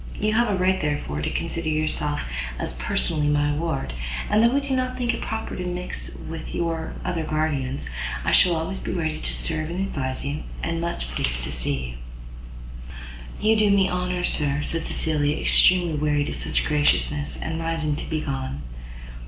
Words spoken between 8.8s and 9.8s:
ready to serve and